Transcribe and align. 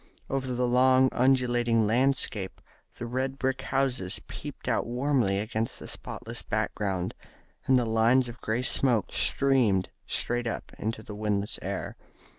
Over 0.31 0.47
the 0.55 0.65
long 0.65 1.09
undulating 1.11 1.85
landscape 1.85 2.59
the 2.95 3.05
red 3.05 3.37
brick 3.37 3.61
houses 3.61 4.19
peeped 4.27 4.67
out 4.67 4.87
warmly 4.87 5.37
against 5.37 5.77
the 5.77 5.87
spotless 5.87 6.41
background, 6.41 7.13
and 7.67 7.77
the 7.77 7.85
lines 7.85 8.27
of 8.27 8.41
grey 8.41 8.63
smoke 8.63 9.13
streamed 9.13 9.91
straight 10.07 10.47
up 10.47 10.71
into 10.79 11.03
the 11.03 11.13
windless 11.13 11.59
air. 11.61 11.97